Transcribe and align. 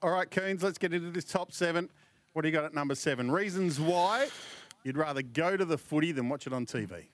All 0.00 0.10
right, 0.10 0.30
Coons, 0.30 0.62
let's 0.62 0.78
get 0.78 0.94
into 0.94 1.10
this 1.10 1.24
top 1.24 1.50
seven. 1.50 1.90
What 2.32 2.42
do 2.42 2.48
you 2.48 2.52
got 2.52 2.64
at 2.64 2.72
number 2.72 2.94
seven? 2.94 3.32
Reasons 3.32 3.80
why 3.80 4.28
you'd 4.84 4.96
rather 4.96 5.22
go 5.22 5.56
to 5.56 5.64
the 5.64 5.76
footy 5.76 6.12
than 6.12 6.28
watch 6.28 6.46
it 6.46 6.52
on 6.52 6.66
TV. 6.66 7.06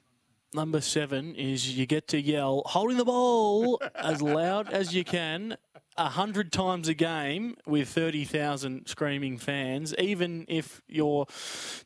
Number 0.52 0.82
seven 0.82 1.34
is 1.34 1.78
you 1.78 1.86
get 1.86 2.08
to 2.08 2.20
yell, 2.20 2.62
holding 2.66 2.98
the 2.98 3.04
ball 3.06 3.80
as 3.94 4.20
loud 4.20 4.70
as 4.70 4.94
you 4.94 5.02
can, 5.02 5.56
a 5.96 6.08
hundred 6.08 6.52
times 6.52 6.88
a 6.88 6.94
game 6.94 7.56
with 7.66 7.88
30,000 7.88 8.86
screaming 8.86 9.38
fans, 9.38 9.94
even 9.98 10.44
if 10.48 10.82
your 10.88 11.26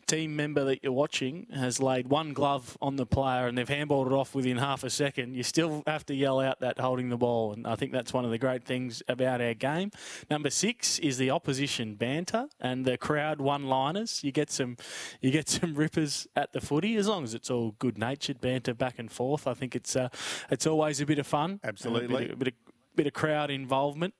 team 0.07 0.35
member 0.35 0.65
that 0.65 0.83
you're 0.83 0.93
watching 0.93 1.47
has 1.55 1.81
laid 1.81 2.09
one 2.09 2.33
glove 2.33 2.79
on 2.81 2.97
the 2.97 3.05
player 3.05 3.47
and 3.47 3.59
they've 3.59 3.69
handballed 3.69 4.07
it 4.07 4.13
off 4.13 4.35
within 4.35 4.57
half 4.57 4.83
a 4.83 4.91
second, 4.91 5.35
you 5.35 5.43
still 5.43 5.83
have 5.87 6.07
to 6.07 6.15
yell 6.15 6.41
out 6.41 6.61
that 6.61 6.79
holding 6.79 7.11
the 7.11 7.17
ball. 7.17 7.53
And 7.53 7.67
I 7.67 7.77
think 7.77 7.93
that's 7.93 8.13
one 8.13 8.25
of 8.25 8.31
the 8.31 8.39
great 8.39 8.65
things 8.65 9.03
about 9.09 9.41
our 9.41 9.55
game. 9.55 9.91
Number 10.31 10.51
six 10.51 10.99
is 10.99 11.19
the 11.19 11.31
opposition 11.31 11.95
banter 11.95 12.49
and 12.61 12.85
the 12.85 12.97
crowd 12.97 13.41
one-liners. 13.41 14.25
You 14.25 14.33
get 14.33 14.51
some, 14.51 14.77
you 15.21 15.31
get 15.31 15.49
some 15.49 15.75
rippers 15.75 16.27
at 16.35 16.53
the 16.53 16.61
footy 16.61 16.97
as 16.97 17.09
long 17.09 17.25
as 17.25 17.35
it's 17.35 17.51
all 17.51 17.75
good-natured 17.79 18.41
banter 18.41 18.73
back 18.73 18.99
and 18.99 19.11
forth. 19.11 19.47
I 19.47 19.55
think 19.55 19.77
it's 19.77 19.97
uh, 19.97 20.09
it's 20.51 20.67
always 20.67 21.01
a 21.01 21.07
bit 21.07 21.19
of 21.19 21.27
fun. 21.27 21.61
Absolutely. 21.63 22.15
A 22.15 22.19
bit, 22.19 22.31
of, 22.31 22.33
a 22.33 22.37
bit 22.37 22.49
of 22.49 22.55
bit 22.99 23.07
of 23.07 23.13
crowd 23.13 23.49
involvement. 23.51 24.13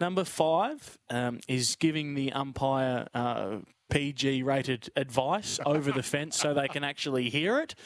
Number 0.00 0.24
five 0.24 0.98
um, 1.10 1.38
is 1.46 1.76
giving 1.76 2.14
the 2.14 2.32
umpire 2.32 3.06
uh, 3.14 3.58
PG 3.88 4.42
rated 4.42 4.90
advice 4.96 5.60
over 5.64 5.92
the 5.92 6.02
fence 6.02 6.36
so 6.36 6.52
they 6.52 6.66
can 6.66 6.82
actually 6.82 7.30
hear 7.30 7.60
it. 7.60 7.76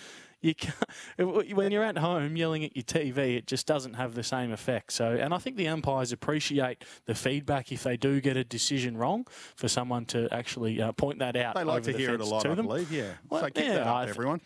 You 0.41 0.55
can't, 1.19 1.55
when 1.55 1.73
you're 1.73 1.85
at 1.85 1.99
home 1.99 2.37
yelling 2.37 2.65
at 2.65 2.75
your 2.75 2.85
TV, 2.85 3.37
it 3.37 3.47
just 3.47 3.67
doesn't 3.67 3.95
have 3.95 4.15
the 4.15 4.23
same 4.23 4.51
effect. 4.51 4.93
So, 4.95 5.13
and 5.13 5.35
I 5.35 5.39
think 5.39 5.57
the 5.57 5.69
umpires 5.69 6.11
appreciate 6.13 6.85
the 7.05 7.15
feedback 7.15 7.71
if 7.71 7.83
they 7.83 7.97
do 7.99 8.21
get 8.21 8.37
a 8.37 8.45
decision 8.45 8.97
wrong, 8.97 9.27
for 9.57 9.69
someone 9.69 10.07
to 10.07 10.29
actually 10.33 10.81
uh, 10.81 10.93
point 10.93 11.19
that 11.19 11.37
out. 11.37 11.55
They 11.55 11.65
like 11.65 11.83
to 11.85 11.93
the 11.93 11.99
hear 11.99 12.15
it 12.15 12.21
a 12.21 12.25
lot, 12.25 12.47
I 12.47 12.55
them. 12.55 12.67
believe. 12.67 12.91
Yeah. 12.91 13.13
Well, 13.29 13.43
so 13.43 13.47
keep 13.47 13.65
yeah, 13.65 13.75
that 13.75 13.87
up, 13.87 14.05
th- 14.05 14.11
everyone. 14.17 14.41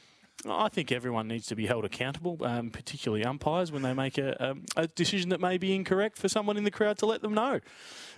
I 0.46 0.68
think 0.68 0.92
everyone 0.92 1.26
needs 1.26 1.46
to 1.48 1.56
be 1.56 1.66
held 1.66 1.84
accountable, 1.84 2.38
um, 2.42 2.70
particularly 2.70 3.24
umpires, 3.24 3.72
when 3.72 3.82
they 3.82 3.92
make 3.92 4.18
a, 4.18 4.50
um, 4.50 4.66
a 4.76 4.86
decision 4.86 5.30
that 5.30 5.40
may 5.40 5.58
be 5.58 5.74
incorrect 5.74 6.16
for 6.18 6.28
someone 6.28 6.56
in 6.56 6.64
the 6.64 6.70
crowd 6.70 6.98
to 6.98 7.06
let 7.06 7.22
them 7.22 7.34
know. 7.34 7.60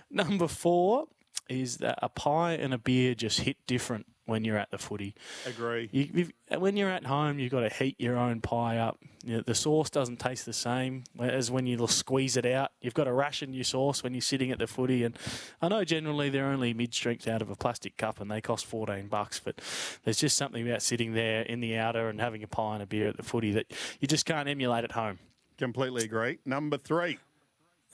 Number 0.09 0.47
four 0.47 1.07
is 1.49 1.77
that 1.77 1.97
a 2.01 2.09
pie 2.09 2.53
and 2.53 2.73
a 2.73 2.77
beer 2.77 3.15
just 3.15 3.41
hit 3.41 3.57
different 3.65 4.05
when 4.31 4.43
you're 4.43 4.57
at 4.57 4.71
the 4.71 4.77
footy. 4.77 5.13
Agree. 5.45 5.89
You, 5.91 6.29
when 6.57 6.75
you're 6.75 6.89
at 6.89 7.05
home, 7.05 7.37
you've 7.37 7.51
got 7.51 7.59
to 7.59 7.69
heat 7.69 7.95
your 7.99 8.17
own 8.17 8.41
pie 8.41 8.77
up. 8.77 8.97
You 9.23 9.37
know, 9.37 9.43
the 9.45 9.53
sauce 9.53 9.91
doesn't 9.91 10.19
taste 10.19 10.47
the 10.47 10.53
same 10.53 11.03
as 11.19 11.51
when 11.51 11.67
you 11.67 11.85
squeeze 11.87 12.37
it 12.37 12.45
out. 12.45 12.71
You've 12.81 12.95
got 12.95 13.03
to 13.03 13.13
ration 13.13 13.53
your 13.53 13.63
sauce 13.63 14.01
when 14.01 14.15
you're 14.15 14.21
sitting 14.21 14.49
at 14.49 14.57
the 14.57 14.65
footy. 14.65 15.03
And 15.03 15.15
I 15.61 15.67
know 15.67 15.83
generally 15.83 16.29
they're 16.29 16.47
only 16.47 16.73
mid-strength 16.73 17.27
out 17.27 17.43
of 17.43 17.49
a 17.51 17.55
plastic 17.55 17.97
cup 17.97 18.19
and 18.19 18.31
they 18.31 18.41
cost 18.41 18.65
14 18.65 19.07
bucks, 19.07 19.39
but 19.39 19.61
there's 20.03 20.17
just 20.17 20.37
something 20.37 20.67
about 20.67 20.81
sitting 20.81 21.13
there 21.13 21.43
in 21.43 21.59
the 21.59 21.77
outer 21.77 22.09
and 22.09 22.19
having 22.19 22.41
a 22.41 22.47
pie 22.47 22.75
and 22.75 22.83
a 22.83 22.87
beer 22.87 23.09
at 23.09 23.17
the 23.17 23.23
footy 23.23 23.51
that 23.51 23.71
you 23.99 24.07
just 24.07 24.25
can't 24.25 24.49
emulate 24.49 24.83
at 24.83 24.93
home. 24.93 25.19
Completely 25.57 26.03
agree. 26.03 26.39
Number 26.45 26.77
three. 26.77 27.19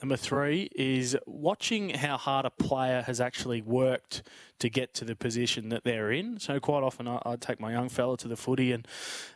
Number 0.00 0.16
three 0.16 0.70
is 0.76 1.16
watching 1.26 1.90
how 1.90 2.16
hard 2.16 2.46
a 2.46 2.50
player 2.50 3.02
has 3.02 3.20
actually 3.20 3.62
worked 3.62 4.22
to 4.60 4.68
get 4.68 4.92
to 4.94 5.04
the 5.04 5.14
position 5.14 5.68
that 5.68 5.84
they're 5.84 6.10
in. 6.10 6.38
So 6.38 6.58
quite 6.60 6.82
often 6.82 7.06
I, 7.06 7.20
I 7.24 7.36
take 7.36 7.60
my 7.60 7.72
young 7.72 7.88
fella 7.88 8.16
to 8.18 8.28
the 8.28 8.36
footy 8.36 8.72
and 8.72 8.86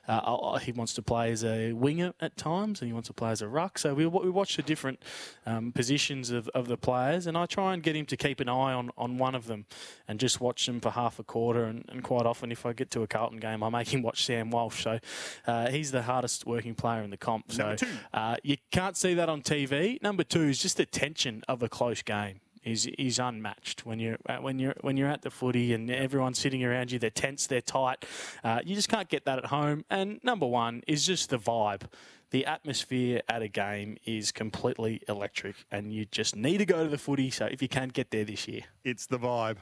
uh, 0.09 0.59
he 0.59 0.73
wants 0.73 0.95
to 0.95 1.03
play 1.03 1.31
as 1.31 1.45
a 1.45 1.73
winger 1.73 2.12
at 2.21 2.37
times 2.37 2.81
and 2.81 2.89
he 2.89 2.93
wants 2.93 3.09
to 3.09 3.12
play 3.12 3.31
as 3.31 3.43
a 3.43 3.49
ruck. 3.49 3.78
So 3.78 3.95
we, 3.95 4.06
we 4.06 4.31
watch 4.31 4.56
the 4.56 4.62
different 4.62 5.03
um, 5.47 5.73
positions 5.73 6.31
of, 6.31 6.49
of 6.49 6.67
the 6.67 6.77
players 6.77 7.27
and 7.27 7.37
I 7.37 7.47
try 7.47 7.75
and 7.75 7.83
get 7.83 7.94
him 7.94 8.06
to 8.06 8.17
keep 8.17 8.41
an 8.41 8.49
eye 8.49 8.73
on, 8.73 8.91
on 8.97 9.19
one 9.19 9.34
of 9.34 9.47
them 9.47 9.67
and 10.09 10.19
just 10.19 10.41
watch 10.41 10.67
them 10.67 10.81
for 10.81 10.91
half 10.91 11.19
a 11.19 11.25
quarter. 11.25 11.65
And, 11.65 11.84
and 11.89 12.03
quite 12.03 12.27
often 12.27 12.50
if 12.50 12.67
I 12.67 12.73
get 12.73 12.91
to 12.93 13.03
a 13.03 13.06
Carlton 13.06 13.39
game, 13.39 13.62
I 13.62 13.69
make 13.69 13.93
him 13.93 14.03
watch 14.03 14.25
Sam 14.25 14.50
Walsh. 14.50 14.83
So 14.83 14.99
uh, 15.47 15.71
he's 15.71 15.93
the 15.93 16.03
hardest 16.03 16.47
working 16.47 16.75
player 16.75 17.03
in 17.03 17.11
the 17.11 17.17
comp. 17.17 17.53
So 17.53 17.77
uh, 18.12 18.37
you 18.43 18.56
can't 18.71 18.97
see 18.97 19.15
that 19.15 19.29
on 19.29 19.43
TV. 19.43 20.03
Number 20.03 20.25
two 20.25 20.52
is 20.53 20.63
just 20.63 20.77
the 20.77 20.87
tension 20.87 21.43
of 21.49 21.63
a 21.63 21.69
close 21.69 22.03
game. 22.03 22.41
Is, 22.65 22.87
is 22.97 23.19
unmatched 23.19 23.85
when 23.85 23.99
you're 23.99 24.19
at, 24.27 24.41
when 24.41 24.61
you're 24.61 24.77
when 24.83 24.97
you're 24.97 25.09
at 25.09 25.23
the 25.23 25.31
footy 25.33 25.75
and 25.75 25.91
everyone's 25.91 26.39
sitting 26.39 26.63
around 26.63 26.93
you. 26.93 27.01
They're 27.01 27.11
tense, 27.11 27.49
they're 27.49 27.61
tight. 27.61 28.05
Uh, 28.45 28.61
you 28.65 28.77
just 28.77 28.89
can't 28.89 29.09
get 29.09 29.25
that 29.25 29.39
at 29.41 29.47
home. 29.47 29.85
And 29.91 30.21
number 30.23 30.47
one 30.47 30.83
is 30.87 31.05
just 31.05 31.29
the 31.31 31.41
vibe. 31.41 31.83
The 32.31 32.47
atmosphere 32.47 33.21
at 33.29 33.43
a 33.43 33.49
game 33.49 33.97
is 34.07 34.31
completely 34.31 35.03
electric, 35.09 35.57
and 35.73 35.93
you 35.93 36.05
just 36.05 36.37
need 36.37 36.59
to 36.59 36.65
go 36.65 36.85
to 36.85 36.89
the 36.89 36.99
footy. 36.99 37.31
So 37.31 37.47
if 37.47 37.61
you 37.62 37.69
can't 37.69 37.93
get 37.93 38.12
there 38.12 38.25
this 38.25 38.47
year, 38.47 38.62
It's 38.85 39.07
the 39.07 39.19
vibe. 39.19 39.57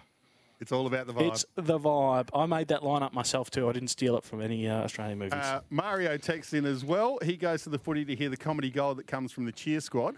It's 0.61 0.71
all 0.71 0.87
about 0.87 1.07
the 1.07 1.15
vibe. 1.15 1.29
it's 1.29 1.47
the 1.57 1.79
vibe. 1.79 2.29
I 2.35 2.45
made 2.45 2.69
that 2.69 2.83
line 2.85 3.03
up 3.03 3.15
myself 3.15 3.51
too. 3.51 3.67
I 3.67 3.73
didn't 3.73 3.89
steal 3.89 4.15
it 4.19 4.25
from 4.25 4.43
any 4.43 4.69
uh, 4.69 4.83
Australian 4.83 5.19
movies. 5.21 5.33
Uh, 5.43 5.63
Mario 5.71 6.19
texts 6.19 6.53
in 6.53 6.67
as 6.67 6.85
well. 6.85 7.19
He 7.23 7.39
goes 7.39 7.63
to 7.63 7.71
the 7.71 7.79
footy 7.79 8.05
to 8.05 8.15
hear 8.15 8.29
the 8.29 8.37
comedy 8.37 8.69
gold 8.71 8.99
that 8.99 9.07
comes 9.07 9.33
from 9.33 9.47
the 9.47 9.53
cheer 9.53 9.81
squad. 9.81 10.17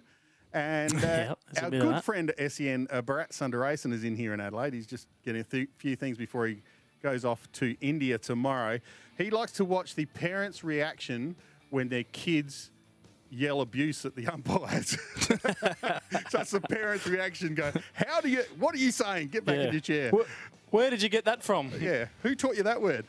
And 0.55 0.95
uh, 1.05 1.35
Yep, 1.55 1.63
our 1.63 1.71
good 1.71 2.05
friend 2.05 2.33
SEN, 2.49 2.89
uh, 2.91 3.03
Bharat 3.03 3.31
Sundaresan, 3.31 3.93
is 3.93 4.05
in 4.05 4.17
here 4.17 4.33
in 4.35 4.41
Adelaide. 4.41 4.73
He's 4.75 4.87
just 4.87 5.07
getting 5.25 5.41
a 5.41 5.45
th- 5.45 5.69
few 5.79 5.97
things 5.97 6.17
before 6.17 6.47
he 6.47 6.63
goes 7.03 7.25
off 7.25 7.51
to 7.53 7.77
India 7.81 8.19
tomorrow. 8.19 8.79
He 9.19 9.31
likes 9.31 9.53
to 9.53 9.65
watch 9.65 9.95
the 9.95 10.07
parents' 10.07 10.63
reaction 10.65 11.37
when 11.71 11.89
their 11.89 12.05
kids 12.05 12.71
yell 13.31 13.61
abuse 13.63 14.05
at 14.05 14.15
the 14.15 14.27
umpires. 14.33 14.97
so 16.31 16.41
it's 16.41 16.51
the 16.51 16.61
parents' 16.61 17.07
reaction 17.07 17.55
go, 17.55 17.73
How 17.95 18.21
do 18.21 18.29
you, 18.29 18.43
what 18.59 18.75
are 18.75 18.79
you 18.79 18.91
saying? 18.91 19.29
Get 19.29 19.45
back 19.45 19.57
Yeah. 19.57 19.63
in 19.67 19.73
your 19.73 19.81
chair. 19.81 20.11
Wh- 20.11 20.73
Where 20.75 20.91
did 20.91 21.03
you 21.03 21.09
get 21.09 21.25
that 21.27 21.43
from? 21.43 21.71
Yeah. 21.81 22.07
Who 22.23 22.35
taught 22.35 22.57
you 22.57 22.63
that 22.65 22.81
word? 22.81 23.05